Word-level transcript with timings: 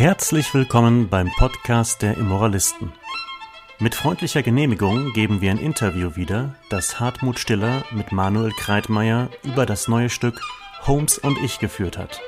Herzlich 0.00 0.54
willkommen 0.54 1.10
beim 1.10 1.30
Podcast 1.36 2.00
der 2.00 2.16
Immoralisten. 2.16 2.90
Mit 3.80 3.94
freundlicher 3.94 4.42
Genehmigung 4.42 5.12
geben 5.12 5.42
wir 5.42 5.50
ein 5.50 5.58
Interview 5.58 6.16
wieder, 6.16 6.54
das 6.70 6.98
Hartmut 7.00 7.38
Stiller 7.38 7.84
mit 7.90 8.10
Manuel 8.10 8.50
Kreitmeier 8.52 9.28
über 9.42 9.66
das 9.66 9.88
neue 9.88 10.08
Stück 10.08 10.40
Holmes 10.86 11.18
und 11.18 11.36
ich 11.44 11.58
geführt 11.58 11.98
hat. 11.98 12.18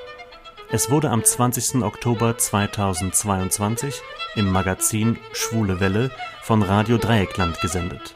Es 0.70 0.90
wurde 0.90 1.08
am 1.08 1.24
20. 1.24 1.82
Oktober 1.82 2.36
2022 2.36 4.02
im 4.36 4.52
Magazin 4.52 5.16
Schwule 5.32 5.80
Welle 5.80 6.10
von 6.42 6.60
Radio 6.60 6.98
Dreieckland 6.98 7.58
gesendet. 7.62 8.14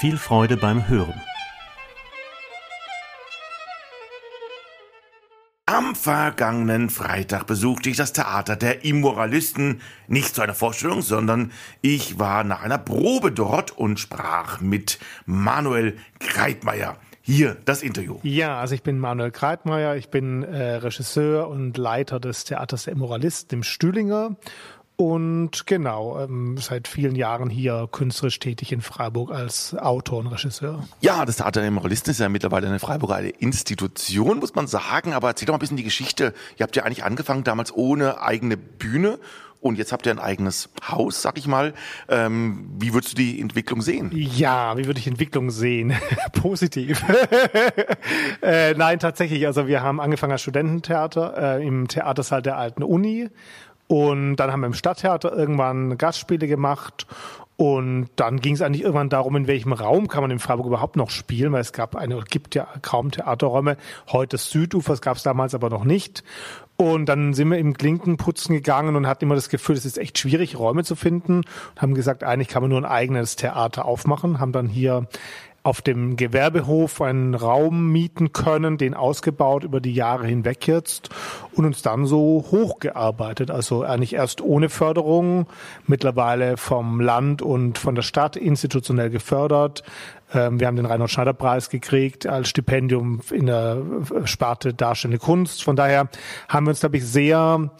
Viel 0.00 0.18
Freude 0.18 0.58
beim 0.58 0.86
Hören. 0.86 1.18
Am 5.92 5.96
vergangenen 5.96 6.88
Freitag 6.88 7.46
besuchte 7.46 7.90
ich 7.90 7.98
das 7.98 8.14
Theater 8.14 8.56
der 8.56 8.82
Immoralisten, 8.82 9.82
nicht 10.08 10.34
zu 10.34 10.40
einer 10.40 10.54
Vorstellung, 10.54 11.02
sondern 11.02 11.52
ich 11.82 12.18
war 12.18 12.44
nach 12.44 12.62
einer 12.62 12.78
Probe 12.78 13.30
dort 13.30 13.72
und 13.72 14.00
sprach 14.00 14.62
mit 14.62 14.98
Manuel 15.26 15.98
Kreitmeier. 16.18 16.96
Hier 17.20 17.58
das 17.66 17.82
Interview. 17.82 18.16
Ja, 18.22 18.58
also 18.58 18.74
ich 18.74 18.82
bin 18.82 18.98
Manuel 18.98 19.32
Kreitmeier, 19.32 19.94
ich 19.96 20.08
bin 20.08 20.42
äh, 20.42 20.76
Regisseur 20.76 21.48
und 21.48 21.76
Leiter 21.76 22.20
des 22.20 22.44
Theaters 22.44 22.84
der 22.84 22.94
Immoralisten 22.94 23.58
im 23.58 23.62
Stühlinger 23.62 24.36
und 25.02 25.66
genau, 25.66 26.20
ähm, 26.20 26.56
seit 26.58 26.86
vielen 26.86 27.16
Jahren 27.16 27.50
hier 27.50 27.88
künstlerisch 27.90 28.38
tätig 28.38 28.70
in 28.70 28.82
Freiburg 28.82 29.32
als 29.32 29.76
Autor 29.76 30.20
und 30.20 30.28
Regisseur. 30.28 30.86
Ja, 31.00 31.24
das 31.24 31.38
Theater 31.38 31.60
der 31.60 31.72
Moralisten 31.72 32.10
ist 32.10 32.20
ja 32.20 32.28
mittlerweile 32.28 32.68
eine 32.68 32.78
Freiburger 32.78 33.20
Institution, 33.40 34.38
muss 34.38 34.54
man 34.54 34.68
sagen. 34.68 35.12
Aber 35.12 35.26
erzähl 35.26 35.46
doch 35.46 35.54
mal 35.54 35.56
ein 35.56 35.60
bisschen 35.60 35.76
die 35.76 35.82
Geschichte. 35.82 36.34
Ihr 36.56 36.62
habt 36.62 36.76
ja 36.76 36.84
eigentlich 36.84 37.02
angefangen 37.02 37.42
damals 37.42 37.74
ohne 37.74 38.22
eigene 38.22 38.56
Bühne 38.56 39.18
und 39.60 39.76
jetzt 39.76 39.90
habt 39.90 40.06
ihr 40.06 40.12
ein 40.12 40.20
eigenes 40.20 40.68
Haus, 40.88 41.20
sag 41.20 41.36
ich 41.36 41.48
mal. 41.48 41.74
Ähm, 42.08 42.68
wie 42.78 42.94
würdest 42.94 43.12
du 43.12 43.16
die 43.16 43.40
Entwicklung 43.40 43.82
sehen? 43.82 44.10
Ja, 44.12 44.76
wie 44.76 44.86
würde 44.86 45.00
ich 45.00 45.08
Entwicklung 45.08 45.50
sehen? 45.50 45.94
Positiv. 46.32 47.02
äh, 48.42 48.74
nein, 48.74 49.00
tatsächlich. 49.00 49.46
Also 49.46 49.66
wir 49.66 49.82
haben 49.82 50.00
angefangen 50.00 50.32
als 50.32 50.42
Studententheater 50.42 51.58
äh, 51.58 51.66
im 51.66 51.88
Theatersaal 51.88 52.42
der 52.42 52.56
alten 52.56 52.84
Uni 52.84 53.30
und 53.92 54.36
dann 54.36 54.50
haben 54.50 54.60
wir 54.60 54.68
im 54.68 54.72
Stadttheater 54.72 55.36
irgendwann 55.36 55.98
Gastspiele 55.98 56.46
gemacht. 56.48 57.06
Und 57.58 58.08
dann 58.16 58.40
ging 58.40 58.54
es 58.54 58.62
eigentlich 58.62 58.80
irgendwann 58.80 59.10
darum, 59.10 59.36
in 59.36 59.46
welchem 59.46 59.74
Raum 59.74 60.08
kann 60.08 60.22
man 60.22 60.30
in 60.30 60.38
Freiburg 60.38 60.66
überhaupt 60.66 60.96
noch 60.96 61.10
spielen, 61.10 61.52
weil 61.52 61.60
es 61.60 61.74
gab 61.74 61.94
eine, 61.94 62.18
gibt 62.22 62.54
ja 62.54 62.66
kaum 62.80 63.10
Theaterräume. 63.10 63.76
Heute 64.10 64.36
das 64.36 64.48
Südufer, 64.48 64.96
gab 64.96 65.18
es 65.18 65.24
damals 65.24 65.54
aber 65.54 65.68
noch 65.68 65.84
nicht. 65.84 66.24
Und 66.78 67.04
dann 67.04 67.34
sind 67.34 67.50
wir 67.50 67.58
im 67.58 67.74
Klinkenputzen 67.74 68.54
gegangen 68.54 68.96
und 68.96 69.06
hatten 69.06 69.26
immer 69.26 69.34
das 69.34 69.50
Gefühl, 69.50 69.76
es 69.76 69.84
ist 69.84 69.98
echt 69.98 70.18
schwierig, 70.18 70.58
Räume 70.58 70.84
zu 70.84 70.96
finden. 70.96 71.42
Und 71.74 71.82
haben 71.82 71.92
gesagt, 71.92 72.24
eigentlich 72.24 72.48
kann 72.48 72.62
man 72.62 72.70
nur 72.70 72.80
ein 72.80 72.86
eigenes 72.86 73.36
Theater 73.36 73.84
aufmachen. 73.84 74.40
Haben 74.40 74.52
dann 74.52 74.68
hier 74.68 75.06
auf 75.62 75.80
dem 75.80 76.16
Gewerbehof 76.16 77.00
einen 77.00 77.34
Raum 77.34 77.92
mieten 77.92 78.32
können, 78.32 78.78
den 78.78 78.94
ausgebaut 78.94 79.62
über 79.62 79.80
die 79.80 79.94
Jahre 79.94 80.26
hinweg 80.26 80.66
jetzt 80.66 81.10
und 81.52 81.64
uns 81.64 81.82
dann 81.82 82.06
so 82.06 82.44
hochgearbeitet. 82.50 83.50
Also 83.50 83.84
eigentlich 83.84 84.14
erst 84.14 84.40
ohne 84.40 84.68
Förderung, 84.68 85.46
mittlerweile 85.86 86.56
vom 86.56 87.00
Land 87.00 87.42
und 87.42 87.78
von 87.78 87.94
der 87.94 88.02
Stadt 88.02 88.36
institutionell 88.36 89.10
gefördert. 89.10 89.84
Ähm, 90.34 90.58
wir 90.58 90.66
haben 90.66 90.76
den 90.76 90.86
Reinhold 90.86 91.10
Schneider 91.10 91.34
Preis 91.34 91.70
gekriegt 91.70 92.26
als 92.26 92.48
Stipendium 92.48 93.20
in 93.30 93.46
der 93.46 93.82
Sparte 94.24 94.74
Darstellende 94.74 95.24
Kunst. 95.24 95.62
Von 95.62 95.76
daher 95.76 96.08
haben 96.48 96.66
wir 96.66 96.70
uns, 96.70 96.80
glaube 96.80 96.96
ich, 96.96 97.06
sehr 97.06 97.70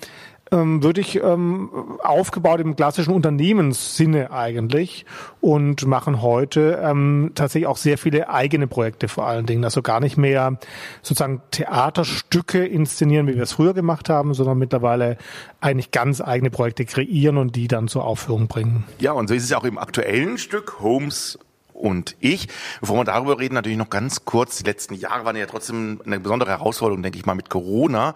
ähm, 0.53 0.83
würde 0.83 1.01
ich 1.01 1.17
ähm, 1.23 1.71
aufgebaut 2.03 2.61
im 2.61 2.77
klassischen 2.77 3.13
Unternehmenssinne 3.13 4.31
eigentlich 4.31 5.07
und 5.41 5.87
machen 5.87 6.23
heute 6.23 6.81
ähm, 6.83 7.33
tatsächlich 7.35 7.67
auch 7.67 7.77
sehr 7.77 7.99
viele 7.99 8.29
eigene 8.29 8.67
Projekte 8.67 9.09
vor 9.09 9.27
allen 9.27 9.47
Dingen. 9.47 9.65
Also 9.65 9.83
gar 9.83 10.01
nicht 10.01 10.17
mehr 10.17 10.59
sozusagen 11.03 11.43
Theaterstücke 11.51 12.65
inszenieren, 12.65 13.27
wie 13.27 13.35
wir 13.35 13.43
es 13.43 13.53
früher 13.53 13.75
gemacht 13.75 14.09
haben, 14.09 14.35
sondern 14.35 14.59
mittlerweile 14.59 15.17
eigentlich 15.61 15.91
ganz 15.91 16.21
eigene 16.21 16.51
Projekte 16.51 16.85
kreieren 16.85 17.39
und 17.39 17.57
die 17.57 17.69
dann 17.69 17.89
zur 17.89 18.05
Aufführung 18.05 18.47
bringen. 18.47 18.85
Ja, 18.99 19.13
und 19.13 19.29
so 19.29 19.35
ist 19.35 19.45
es 19.45 19.53
auch 19.53 19.65
im 19.65 19.79
aktuellen 19.79 20.39
Stück 20.39 20.81
Holmes 20.81 21.39
und 21.83 22.17
ich. 22.21 22.49
Bevor 22.81 22.97
wir 22.97 23.05
darüber 23.05 23.39
reden, 23.39 23.55
natürlich 23.55 23.79
noch 23.79 23.91
ganz 23.91 24.25
kurz. 24.25 24.59
Die 24.59 24.65
letzten 24.65 24.95
Jahre 24.95 25.25
waren 25.25 25.37
ja 25.37 25.47
trotzdem 25.47 26.01
eine 26.07 26.21
besondere 26.21 26.51
Herausforderung, 26.51 27.03
denke 27.03 27.19
ich 27.19 27.27
mal, 27.27 27.35
mit 27.35 27.51
Corona. 27.51 28.15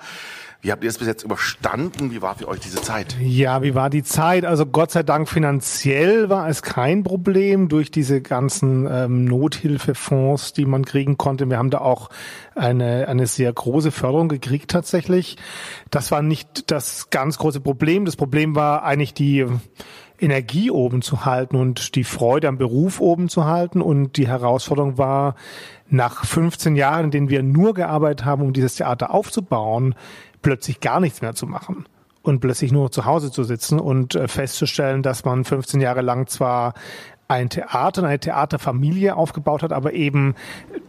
Wie 0.62 0.72
habt 0.72 0.82
ihr 0.82 0.90
es 0.90 0.98
bis 0.98 1.06
jetzt 1.06 1.22
überstanden? 1.22 2.10
Wie 2.10 2.22
war 2.22 2.34
für 2.36 2.48
euch 2.48 2.60
diese 2.60 2.80
Zeit? 2.80 3.16
Ja, 3.20 3.62
wie 3.62 3.74
war 3.74 3.90
die 3.90 4.02
Zeit? 4.02 4.44
Also 4.44 4.66
Gott 4.66 4.90
sei 4.90 5.02
Dank 5.02 5.28
finanziell 5.28 6.28
war 6.28 6.48
es 6.48 6.62
kein 6.62 7.02
Problem 7.02 7.68
durch 7.68 7.90
diese 7.90 8.22
ganzen 8.22 8.88
ähm, 8.90 9.26
Nothilfefonds, 9.26 10.54
die 10.54 10.64
man 10.64 10.84
kriegen 10.84 11.18
konnte. 11.18 11.48
Wir 11.48 11.58
haben 11.58 11.70
da 11.70 11.78
auch 11.78 12.08
eine, 12.54 13.06
eine 13.06 13.26
sehr 13.26 13.52
große 13.52 13.92
Förderung 13.92 14.28
gekriegt 14.28 14.70
tatsächlich. 14.70 15.36
Das 15.90 16.10
war 16.10 16.22
nicht 16.22 16.70
das 16.70 17.10
ganz 17.10 17.38
große 17.38 17.60
Problem. 17.60 18.04
Das 18.04 18.16
Problem 18.16 18.56
war 18.56 18.82
eigentlich 18.82 19.14
die 19.14 19.46
Energie 20.18 20.70
oben 20.70 21.02
zu 21.02 21.24
halten 21.24 21.56
und 21.56 21.94
die 21.94 22.04
Freude 22.04 22.48
am 22.48 22.58
Beruf 22.58 23.00
oben 23.00 23.28
zu 23.28 23.44
halten. 23.44 23.80
Und 23.80 24.16
die 24.16 24.28
Herausforderung 24.28 24.98
war, 24.98 25.34
nach 25.88 26.24
15 26.24 26.76
Jahren, 26.76 27.06
in 27.06 27.10
denen 27.10 27.30
wir 27.30 27.42
nur 27.42 27.74
gearbeitet 27.74 28.24
haben, 28.24 28.42
um 28.42 28.52
dieses 28.52 28.76
Theater 28.76 29.12
aufzubauen, 29.12 29.94
plötzlich 30.42 30.80
gar 30.80 31.00
nichts 31.00 31.22
mehr 31.22 31.34
zu 31.34 31.46
machen 31.46 31.86
und 32.22 32.40
plötzlich 32.40 32.72
nur 32.72 32.90
zu 32.90 33.04
Hause 33.04 33.30
zu 33.30 33.44
sitzen 33.44 33.78
und 33.78 34.14
äh, 34.14 34.28
festzustellen, 34.28 35.02
dass 35.02 35.24
man 35.24 35.44
15 35.44 35.80
Jahre 35.80 36.02
lang 36.02 36.26
zwar 36.26 36.74
ein 37.28 37.50
Theater, 37.50 38.04
eine 38.04 38.18
Theaterfamilie 38.18 39.16
aufgebaut 39.16 39.62
hat, 39.62 39.72
aber 39.72 39.92
eben 39.92 40.34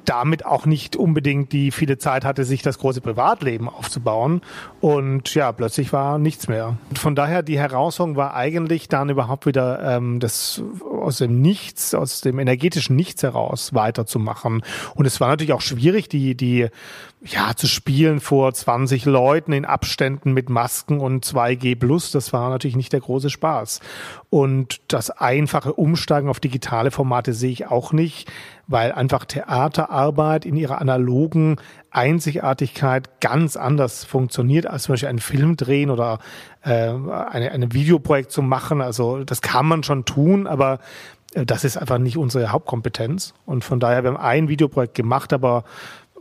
damit 0.06 0.46
auch 0.46 0.66
nicht 0.66 0.96
unbedingt 0.96 1.52
die 1.52 1.72
viele 1.72 1.98
Zeit 1.98 2.24
hatte, 2.24 2.46
sich 2.46 2.62
das 2.62 2.78
große 2.78 3.02
Privatleben 3.02 3.68
aufzubauen. 3.68 4.42
Und 4.80 5.34
ja, 5.34 5.52
plötzlich 5.52 5.92
war 5.94 6.20
nichts 6.20 6.48
mehr. 6.48 6.78
Und 6.90 7.00
von 7.00 7.16
daher 7.16 7.44
die 7.44 7.60
Herausforderung 7.60 8.18
war 8.18 8.36
eigentlich 8.36 8.88
dann 8.88 9.10
überhaupt 9.10 9.46
wieder 9.46 9.98
ähm, 9.98 10.20
das 10.20 10.62
aus 10.90 11.18
dem 11.18 11.42
Nichts, 11.42 11.94
aus 11.94 12.22
dem 12.22 12.40
energetischen 12.40 12.96
Nichts 12.96 13.24
heraus 13.24 13.74
weiterzumachen. 13.74 14.64
Und 14.96 15.06
es 15.06 15.20
war 15.20 15.30
natürlich 15.30 15.54
auch 15.54 15.62
schwierig, 15.62 16.08
die 16.08 16.36
die 16.36 16.70
ja, 17.22 17.56
zu 17.56 17.68
spielen 17.68 18.20
vor 18.20 18.54
20 18.54 19.06
Leuten 19.06 19.52
in 19.52 19.66
Abständen 19.66 20.34
mit 20.34 20.50
Masken 20.50 21.00
und 21.00 21.26
2G 21.26 21.76
plus, 21.78 22.12
das 22.12 22.32
war 22.32 22.50
natürlich 22.50 22.78
nicht 22.78 22.94
der 22.94 23.00
große 23.00 23.32
Spaß. 23.32 23.82
Und 24.30 24.82
das 24.90 25.10
einfache 25.10 25.74
Umsteigen 25.74 26.28
auf 26.28 26.42
digitale 26.42 26.92
Formate 26.92 27.34
sehe 27.34 27.52
ich 27.52 27.68
auch 27.68 27.94
nicht, 27.94 28.30
weil 28.68 28.92
einfach 28.92 29.24
Theaterarbeit 29.24 30.46
in 30.46 30.58
ihrer 30.58 30.82
analogen 30.82 31.56
Einzigartigkeit 31.92 33.22
ganz 33.22 33.56
anders 33.56 34.04
funktioniert, 34.04 34.68
als 34.68 34.84
zum 34.84 34.94
Beispiel 34.94 35.10
einen 35.10 35.20
Film 35.20 35.56
drehen 35.56 35.90
oder 35.90 36.20
äh, 36.62 36.90
eine, 36.90 37.52
eine 37.52 37.72
Videoprojekt 37.72 38.32
zu 38.32 38.42
machen. 38.42 38.82
Also 38.82 39.24
das 39.24 39.42
kann 39.42 39.66
man 39.66 39.84
schon 39.84 40.04
tun, 40.04 40.46
aber 40.46 40.80
äh, 41.34 41.46
das 41.46 41.64
ist 41.64 41.78
einfach 41.78 41.98
nicht 41.98 42.18
unsere 42.18 42.52
Hauptkompetenz. 42.52 43.34
Und 43.46 43.64
von 43.64 43.80
daher, 43.80 44.04
wir 44.04 44.12
haben 44.12 44.18
ein 44.18 44.50
Videoprojekt 44.50 44.96
gemacht, 44.96 45.32
aber 45.32 45.64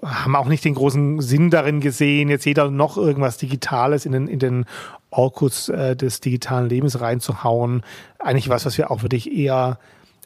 haben 0.06 0.36
auch 0.36 0.46
nicht 0.46 0.64
den 0.64 0.74
großen 0.74 1.20
Sinn 1.20 1.50
darin 1.50 1.80
gesehen, 1.80 2.28
jetzt 2.28 2.46
jeder 2.46 2.70
noch 2.70 2.96
irgendwas 2.96 3.36
Digitales 3.36 4.06
in 4.06 4.12
den, 4.12 4.28
in 4.28 4.38
den 4.38 4.64
Orkus 5.10 5.68
äh, 5.68 5.96
des 5.96 6.20
digitalen 6.20 6.68
Lebens 6.68 7.00
reinzuhauen. 7.00 7.82
Eigentlich 8.18 8.48
was, 8.48 8.66
was 8.66 8.78
wir 8.78 8.90
auch 8.90 9.02
wirklich 9.02 9.32
eher 9.32 9.78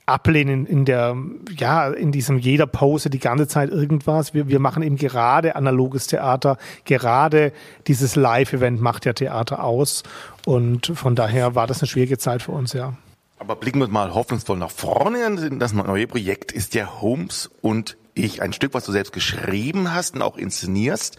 ablehnen 0.07 0.67
in 0.67 0.85
der, 0.85 1.17
ja, 1.57 1.89
in 1.89 2.13
diesem 2.13 2.39
jeder 2.39 2.67
Pose 2.67 3.11
die 3.11 3.19
ganze 3.19 3.47
Zeit 3.47 3.71
irgendwas. 3.71 4.35
Wir, 4.35 4.49
wir 4.49 4.59
machen 4.59 4.83
eben 4.83 4.97
gerade 4.97 5.57
analoges 5.57 6.09
Theater, 6.09 6.59
gerade 6.85 7.53
dieses 7.87 8.17
Live-Event 8.17 8.81
macht 8.81 9.07
ja 9.07 9.13
Theater 9.13 9.63
aus. 9.65 10.03
Und 10.47 10.89
von 10.95 11.15
daher 11.15 11.55
war 11.55 11.67
das 11.67 11.81
eine 11.81 11.89
schwierige 11.89 12.19
Zeit 12.19 12.43
für 12.43 12.53
uns, 12.53 12.73
ja. 12.73 12.95
Aber 13.39 13.57
blicken 13.57 13.79
wir 13.81 13.89
mal 13.89 14.13
hoffnungsvoll 14.13 14.59
nach 14.59 14.71
vorne. 14.71 15.51
Das 15.59 15.73
neue 15.73 16.07
Projekt 16.07 16.53
ist 16.53 16.75
ja 16.75 17.01
Holmes 17.01 17.51
und 17.63 17.97
ich, 18.15 18.43
ein 18.43 18.53
Stück, 18.53 18.75
was 18.75 18.85
du 18.85 18.93
selbst 18.93 19.13
geschrieben 19.13 19.93
hast 19.93 20.15
und 20.15 20.23
auch 20.23 20.37
inszenierst. 20.37 21.19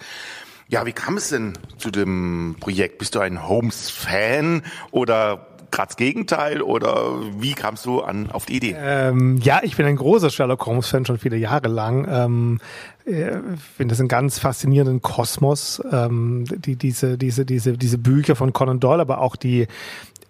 Ja, 0.68 0.86
wie 0.86 0.94
kam 0.94 1.18
es 1.18 1.30
denn 1.30 1.54
zu 1.78 1.92
dem 1.92 2.56
Projekt? 2.60 2.98
Bist 2.98 3.16
du 3.16 3.20
ein 3.20 3.48
Holmes-Fan 3.48 4.64
oder 4.92 5.48
gerade 5.72 5.88
das 5.88 5.98
Gegenteil 5.98 6.62
oder 6.62 7.14
wie 7.40 7.54
kamst 7.54 7.86
du 7.86 8.02
an 8.02 8.30
auf 8.30 8.46
die 8.46 8.58
Idee? 8.58 8.76
Ähm, 8.78 9.38
ja, 9.42 9.62
ich 9.64 9.78
bin 9.78 9.86
ein 9.86 9.96
großer 9.96 10.30
Sherlock 10.30 10.66
Holmes 10.66 10.88
Fan 10.88 11.06
schon 11.06 11.18
viele 11.18 11.38
Jahre 11.38 11.70
lang. 11.70 12.08
Ähm, 12.10 12.60
äh, 13.06 13.38
finde 13.76 13.94
das 13.94 14.00
einen 14.00 14.10
ganz 14.10 14.38
faszinierenden 14.38 15.02
Kosmos, 15.02 15.82
ähm, 15.92 16.46
die, 16.48 16.76
diese, 16.76 17.18
diese, 17.18 17.46
diese, 17.46 17.78
diese 17.78 17.98
Bücher 17.98 18.36
von 18.36 18.54
Conan 18.54 18.80
Doyle, 18.80 19.02
aber 19.02 19.22
auch 19.22 19.36
die, 19.36 19.68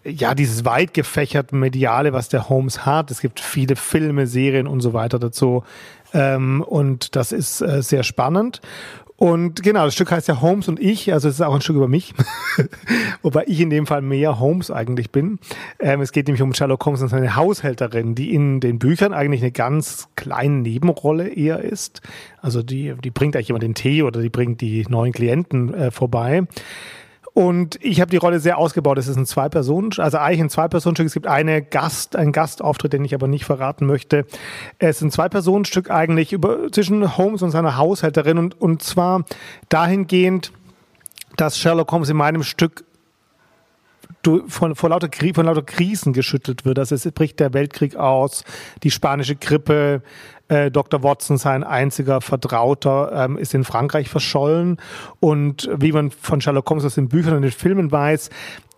ja, 0.03 0.33
dieses 0.35 0.65
weit 0.65 0.93
gefächerte 0.93 1.55
Mediale, 1.55 2.13
was 2.13 2.29
der 2.29 2.49
Holmes 2.49 2.85
hat. 2.85 3.11
Es 3.11 3.21
gibt 3.21 3.39
viele 3.39 3.75
Filme, 3.75 4.27
Serien 4.27 4.67
und 4.67 4.81
so 4.81 4.93
weiter 4.93 5.19
dazu. 5.19 5.63
Ähm, 6.13 6.61
und 6.61 7.15
das 7.15 7.31
ist 7.31 7.61
äh, 7.61 7.81
sehr 7.81 8.03
spannend. 8.03 8.61
Und 9.21 9.61
genau, 9.61 9.85
das 9.85 9.93
Stück 9.93 10.11
heißt 10.11 10.27
ja 10.29 10.41
Holmes 10.41 10.67
und 10.67 10.79
ich, 10.79 11.13
also 11.13 11.29
es 11.29 11.35
ist 11.35 11.41
auch 11.41 11.53
ein 11.53 11.61
Stück 11.61 11.75
über 11.75 11.87
mich, 11.87 12.15
wobei 13.21 13.43
ich 13.45 13.59
in 13.59 13.69
dem 13.69 13.85
Fall 13.85 14.01
mehr 14.01 14.39
Holmes 14.39 14.71
eigentlich 14.71 15.11
bin. 15.11 15.37
Ähm, 15.79 16.01
es 16.01 16.11
geht 16.11 16.25
nämlich 16.25 16.41
um 16.41 16.55
Sherlock 16.55 16.83
Holmes 16.83 17.03
und 17.03 17.09
seine 17.09 17.35
Haushälterin, 17.35 18.15
die 18.15 18.33
in 18.33 18.61
den 18.61 18.79
Büchern 18.79 19.13
eigentlich 19.13 19.43
eine 19.43 19.51
ganz 19.51 20.07
kleine 20.15 20.61
Nebenrolle 20.61 21.27
eher 21.27 21.59
ist. 21.59 22.01
Also 22.41 22.63
die, 22.63 22.95
die 23.03 23.11
bringt 23.11 23.35
eigentlich 23.35 23.51
immer 23.51 23.59
den 23.59 23.75
Tee 23.75 24.01
oder 24.01 24.21
die 24.23 24.29
bringt 24.29 24.59
die 24.59 24.87
neuen 24.89 25.13
Klienten 25.13 25.71
äh, 25.71 25.91
vorbei. 25.91 26.47
Und 27.33 27.77
ich 27.81 28.01
habe 28.01 28.11
die 28.11 28.17
Rolle 28.17 28.39
sehr 28.39 28.57
ausgebaut. 28.57 28.97
Es 28.97 29.07
ist 29.07 29.15
ein 29.15 29.25
Zwei-Personen, 29.25 29.91
also 29.97 30.17
eigentlich 30.17 30.41
ein 30.41 30.49
Zwei-Personen-Stück. 30.49 31.07
Es 31.07 31.13
gibt 31.13 31.27
eine 31.27 31.61
Gast, 31.61 32.17
einen 32.17 32.33
Gastauftritt, 32.33 32.91
den 32.91 33.05
ich 33.05 33.15
aber 33.15 33.27
nicht 33.27 33.45
verraten 33.45 33.85
möchte. 33.85 34.25
Es 34.79 34.97
ist 34.97 35.03
ein 35.03 35.11
Zwei-Personen-Stück 35.11 35.89
eigentlich 35.89 36.33
über, 36.33 36.71
zwischen 36.71 37.17
Holmes 37.17 37.41
und 37.41 37.51
seiner 37.51 37.77
Haushälterin 37.77 38.37
und, 38.37 38.59
und 38.59 38.83
zwar 38.83 39.23
dahingehend, 39.69 40.51
dass 41.37 41.57
Sherlock 41.57 41.91
Holmes 41.91 42.09
in 42.09 42.17
meinem 42.17 42.43
Stück 42.43 42.83
von, 44.47 44.75
von, 44.75 44.89
lauter, 44.89 45.09
von 45.33 45.45
lauter 45.45 45.63
Krisen 45.63 46.13
geschüttelt 46.13 46.65
wird. 46.65 46.79
Also 46.79 46.95
es 46.95 47.09
bricht 47.11 47.39
der 47.39 47.53
Weltkrieg 47.53 47.95
aus, 47.95 48.43
die 48.83 48.91
spanische 48.91 49.35
Grippe, 49.35 50.03
äh, 50.51 50.69
Dr. 50.69 51.01
Watson, 51.01 51.37
sein 51.37 51.63
einziger 51.63 52.19
Vertrauter, 52.19 53.11
ähm, 53.15 53.37
ist 53.37 53.53
in 53.53 53.63
Frankreich 53.63 54.09
verschollen. 54.09 54.77
Und 55.21 55.69
wie 55.73 55.93
man 55.93 56.11
von 56.11 56.41
Sherlock 56.41 56.69
Holmes 56.69 56.83
aus 56.83 56.95
den 56.95 57.07
Büchern 57.07 57.35
und 57.35 57.43
den 57.43 57.51
Filmen 57.51 57.89
weiß, 57.89 58.29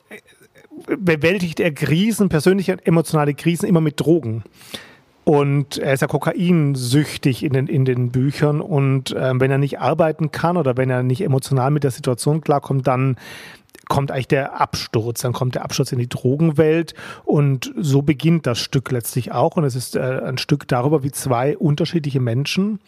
äh, 0.09 0.95
bewältigt 0.97 1.59
er 1.59 1.73
Krisen, 1.73 2.29
persönliche 2.29 2.77
emotionale 2.85 3.33
Krisen 3.33 3.67
immer 3.67 3.81
mit 3.81 3.99
Drogen. 3.99 4.43
Und 5.23 5.79
er 5.79 5.93
ist 5.93 6.01
ja 6.01 6.07
kokainsüchtig 6.07 7.43
in 7.43 7.53
den, 7.53 7.67
in 7.67 7.85
den 7.85 8.11
Büchern. 8.11 8.61
Und 8.61 9.15
ähm, 9.17 9.39
wenn 9.39 9.49
er 9.49 9.57
nicht 9.57 9.79
arbeiten 9.79 10.29
kann 10.31 10.57
oder 10.57 10.77
wenn 10.77 10.91
er 10.91 11.01
nicht 11.01 11.21
emotional 11.21 11.71
mit 11.71 11.83
der 11.83 11.91
Situation 11.91 12.41
klarkommt, 12.41 12.85
dann 12.85 13.15
kommt 13.89 14.12
eigentlich 14.12 14.27
der 14.27 14.59
Absturz, 14.59 15.21
dann 15.21 15.33
kommt 15.33 15.56
der 15.56 15.63
Absturz 15.63 15.91
in 15.91 16.00
die 16.00 16.09
Drogenwelt 16.09 16.94
und 17.25 17.74
so 17.77 18.01
beginnt 18.01 18.47
das 18.47 18.59
Stück 18.59 18.91
letztlich 18.91 19.31
auch 19.31 19.57
und 19.57 19.63
es 19.63 19.75
ist 19.75 19.95
äh, 19.95 20.21
ein 20.25 20.38
Stück 20.38 20.68
darüber, 20.68 21.03
wie 21.03 21.12
zwei 21.12 21.57
unterschiedliche 21.57 22.19
Menschen 22.19 22.80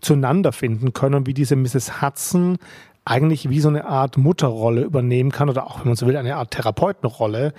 zueinander 0.00 0.52
finden 0.52 0.92
können 0.92 1.14
und 1.14 1.26
wie 1.26 1.34
diese 1.34 1.56
Mrs. 1.56 2.02
Hudson 2.02 2.58
eigentlich 3.04 3.50
wie 3.50 3.60
so 3.60 3.68
eine 3.68 3.86
Art 3.86 4.16
Mutterrolle 4.16 4.82
übernehmen 4.82 5.30
kann 5.30 5.50
oder 5.50 5.66
auch, 5.66 5.80
wenn 5.80 5.88
man 5.88 5.96
so 5.96 6.06
will, 6.06 6.16
eine 6.16 6.36
Art 6.36 6.52
Therapeutenrolle 6.52 7.52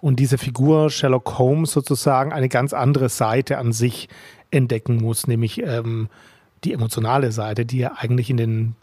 und 0.00 0.18
diese 0.18 0.38
Figur 0.38 0.90
Sherlock 0.90 1.38
Holmes 1.38 1.72
sozusagen 1.72 2.32
eine 2.32 2.48
ganz 2.48 2.72
andere 2.72 3.08
Seite 3.08 3.58
an 3.58 3.72
sich 3.72 4.08
entdecken 4.50 4.96
muss, 4.96 5.26
nämlich 5.26 5.62
ähm, 5.62 6.08
die 6.64 6.72
emotionale 6.72 7.32
Seite, 7.32 7.64
die 7.66 7.80
er 7.80 7.98
eigentlich 7.98 8.30
in 8.30 8.36
den 8.36 8.76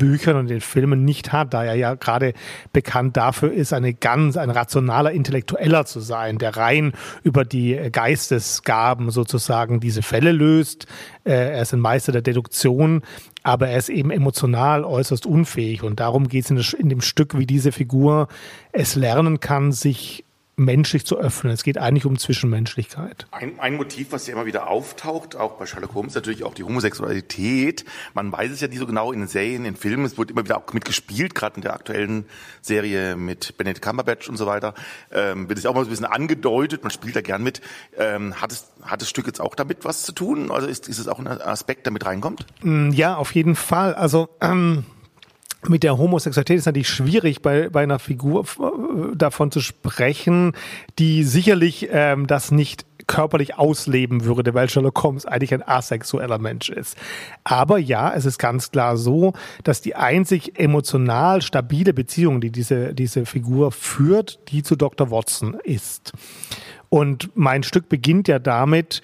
Büchern 0.00 0.36
und 0.36 0.48
den 0.48 0.62
Filmen 0.62 1.04
nicht 1.04 1.30
hat, 1.30 1.52
da 1.52 1.62
er 1.62 1.74
ja 1.74 1.94
gerade 1.94 2.32
bekannt 2.72 3.18
dafür 3.18 3.52
ist, 3.52 3.72
eine 3.74 3.92
ganz, 3.92 4.38
ein 4.38 4.50
rationaler 4.50 5.12
Intellektueller 5.12 5.84
zu 5.84 6.00
sein, 6.00 6.38
der 6.38 6.56
rein 6.56 6.92
über 7.22 7.44
die 7.44 7.78
Geistesgaben 7.92 9.10
sozusagen 9.10 9.78
diese 9.78 10.02
Fälle 10.02 10.32
löst. 10.32 10.86
Äh, 11.24 11.52
er 11.52 11.62
ist 11.62 11.74
ein 11.74 11.80
Meister 11.80 12.12
der 12.12 12.22
Deduktion, 12.22 13.02
aber 13.42 13.68
er 13.68 13.78
ist 13.78 13.90
eben 13.90 14.10
emotional 14.10 14.84
äußerst 14.84 15.26
unfähig 15.26 15.82
und 15.82 16.00
darum 16.00 16.28
geht 16.28 16.44
es 16.44 16.50
in, 16.50 16.80
in 16.80 16.88
dem 16.88 17.02
Stück, 17.02 17.38
wie 17.38 17.46
diese 17.46 17.70
Figur 17.70 18.28
es 18.72 18.96
lernen 18.96 19.38
kann, 19.40 19.70
sich 19.70 20.24
menschlich 20.60 21.06
zu 21.06 21.18
öffnen. 21.18 21.52
Es 21.52 21.64
geht 21.64 21.78
eigentlich 21.78 22.06
um 22.06 22.18
Zwischenmenschlichkeit. 22.18 23.26
Ein, 23.30 23.58
ein 23.58 23.76
Motiv, 23.76 24.12
was 24.12 24.26
ja 24.26 24.34
immer 24.34 24.46
wieder 24.46 24.68
auftaucht, 24.68 25.34
auch 25.34 25.52
bei 25.52 25.66
Sherlock 25.66 25.94
Holmes, 25.94 26.14
natürlich 26.14 26.44
auch 26.44 26.54
die 26.54 26.62
Homosexualität. 26.62 27.84
Man 28.14 28.30
weiß 28.30 28.52
es 28.52 28.60
ja 28.60 28.68
nicht 28.68 28.78
so 28.78 28.86
genau 28.86 29.12
in 29.12 29.20
den 29.20 29.28
Serien, 29.28 29.64
in 29.64 29.74
Filmen. 29.74 30.04
Es 30.04 30.18
wird 30.18 30.30
immer 30.30 30.44
wieder 30.44 30.58
auch 30.58 30.72
mitgespielt, 30.72 31.34
gerade 31.34 31.56
in 31.56 31.62
der 31.62 31.74
aktuellen 31.74 32.26
Serie 32.60 33.16
mit 33.16 33.56
Benedict 33.56 33.82
Cumberbatch 33.82 34.28
und 34.28 34.36
so 34.36 34.46
weiter. 34.46 34.74
Ähm, 35.10 35.48
wird 35.48 35.58
es 35.58 35.66
auch 35.66 35.74
mal 35.74 35.80
so 35.80 35.88
ein 35.88 35.90
bisschen 35.90 36.06
angedeutet. 36.06 36.82
Man 36.82 36.90
spielt 36.90 37.16
da 37.16 37.22
gern 37.22 37.42
mit. 37.42 37.62
Ähm, 37.96 38.40
hat, 38.40 38.52
es, 38.52 38.70
hat 38.82 39.00
das 39.00 39.08
Stück 39.08 39.26
jetzt 39.26 39.40
auch 39.40 39.54
damit 39.54 39.84
was 39.84 40.02
zu 40.02 40.12
tun? 40.12 40.50
Also 40.50 40.66
ist, 40.66 40.88
ist 40.88 40.98
es 40.98 41.08
auch 41.08 41.18
ein 41.18 41.26
Aspekt, 41.26 41.86
der 41.86 41.92
mit 41.92 42.04
reinkommt? 42.04 42.46
Mm, 42.62 42.90
ja, 42.90 43.16
auf 43.16 43.34
jeden 43.34 43.56
Fall. 43.56 43.94
Also 43.94 44.28
ähm 44.40 44.84
mit 45.68 45.82
der 45.82 45.98
Homosexualität 45.98 46.58
ist 46.58 46.66
natürlich 46.66 46.88
schwierig, 46.88 47.42
bei, 47.42 47.68
bei 47.68 47.82
einer 47.82 47.98
Figur 47.98 48.44
äh, 48.44 49.16
davon 49.16 49.50
zu 49.50 49.60
sprechen, 49.60 50.52
die 50.98 51.24
sicherlich 51.24 51.88
ähm, 51.90 52.26
das 52.26 52.50
nicht 52.50 52.86
körperlich 53.06 53.58
ausleben 53.58 54.24
würde, 54.24 54.54
weil 54.54 54.68
Sherlock 54.70 55.02
Holmes 55.02 55.26
eigentlich 55.26 55.52
ein 55.52 55.66
asexueller 55.66 56.38
Mensch 56.38 56.70
ist. 56.70 56.96
Aber 57.42 57.78
ja, 57.78 58.14
es 58.14 58.24
ist 58.24 58.38
ganz 58.38 58.70
klar 58.70 58.96
so, 58.96 59.32
dass 59.64 59.80
die 59.80 59.96
einzig 59.96 60.58
emotional 60.58 61.42
stabile 61.42 61.92
Beziehung, 61.92 62.40
die 62.40 62.50
diese, 62.50 62.94
diese 62.94 63.26
Figur 63.26 63.72
führt, 63.72 64.38
die 64.50 64.62
zu 64.62 64.76
Dr. 64.76 65.10
Watson 65.10 65.58
ist. 65.64 66.12
Und 66.88 67.30
mein 67.34 67.62
Stück 67.62 67.88
beginnt 67.88 68.28
ja 68.28 68.38
damit, 68.38 69.02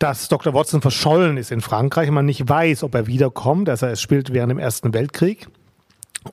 dass 0.00 0.28
Dr. 0.28 0.54
Watson 0.54 0.80
verschollen 0.80 1.36
ist 1.36 1.52
in 1.52 1.60
Frankreich 1.60 2.08
und 2.08 2.14
man 2.14 2.26
nicht 2.26 2.48
weiß, 2.48 2.82
ob 2.82 2.94
er 2.94 3.06
wiederkommt. 3.06 3.68
Also 3.68 3.86
es 3.86 4.00
spielt 4.00 4.32
während 4.32 4.50
dem 4.50 4.58
Ersten 4.58 4.92
Weltkrieg. 4.94 5.46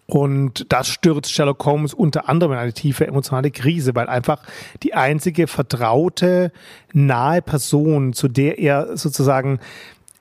Und 0.06 0.66
das 0.69 0.88
stürzt 0.88 1.31
Sherlock 1.31 1.64
Holmes 1.66 1.94
unter 1.94 2.28
anderem 2.28 2.54
in 2.54 2.58
eine 2.58 2.74
tiefe 2.74 3.06
emotionale 3.08 3.52
Krise, 3.52 3.94
weil 3.94 4.08
einfach 4.08 4.42
die 4.84 4.94
einzige 4.94 5.48
vertraute, 5.48 6.52
nahe 6.94 7.42
Person, 7.42 8.14
zu 8.14 8.28
der 8.30 8.58
er 8.58 8.98
sozusagen 8.98 9.60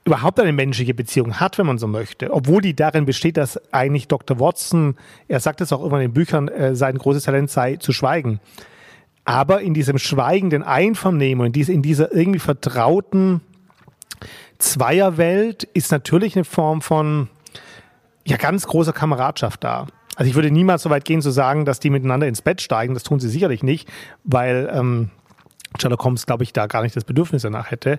überhaupt 0.05 0.39
eine 0.39 0.53
menschliche 0.53 0.95
Beziehung 0.95 1.41
hat, 1.41 1.59
wenn 1.59 1.67
man 1.67 1.79
so 1.79 1.89
möchte, 1.89 2.33
obwohl 2.33 2.63
die 2.63 2.75
darin 2.75 3.07
besteht, 3.07 3.37
dass 3.37 3.61
eigentlich 3.73 4.07
Dr. 4.07 4.39
Watson, 4.39 4.97
er 5.27 5.41
sagt 5.41 5.61
es 5.61 5.73
auch 5.73 5.85
immer 5.85 5.97
in 5.97 6.11
den 6.11 6.15
Büchern, 6.15 6.49
äh, 6.49 6.77
sein 6.77 6.99
großes 6.99 7.25
Talent 7.25 7.51
sei 7.51 7.77
zu 7.77 7.93
schweigen. 7.93 8.41
Aber 9.27 9.61
in 9.61 9.75
diesem 9.75 9.99
schweigenden 9.99 10.63
Einvernehmen, 10.63 11.53
in, 11.53 11.63
in 11.69 11.83
dieser 11.83 12.15
irgendwie 12.15 12.39
vertrauten 12.39 13.43
Zweierwelt 14.59 15.65
ist 15.65 15.93
natürlich 15.93 16.37
eine 16.37 16.45
Form 16.45 16.81
von 16.81 17.29
ja, 18.25 18.37
ganz 18.37 18.67
großer 18.67 18.93
Kameradschaft 18.93 19.63
da. 19.63 19.89
Also 20.15 20.31
ich 20.31 20.35
würde 20.35 20.51
niemals 20.51 20.83
so 20.83 20.91
weit 20.91 21.05
gehen 21.05 21.21
zu 21.21 21.31
sagen, 21.31 21.65
dass 21.65 21.81
die 21.81 21.91
miteinander 21.91 22.27
ins 22.27 22.41
Bett 22.41 22.63
steigen. 22.63 22.95
Das 22.95 23.03
tun 23.03 23.21
sie 23.21 23.29
sicherlich 23.29 23.63
nicht, 23.63 23.89
weil 24.25 24.71
ähm, 24.73 25.11
Sherlock 25.79 26.05
Holmes, 26.05 26.25
glaube 26.25 26.45
ich, 26.45 26.53
da 26.53 26.67
gar 26.67 26.83
nicht 26.83 26.97
das 26.97 27.05
Bedürfnis 27.05 27.43
danach 27.43 27.71
hätte. 27.71 27.99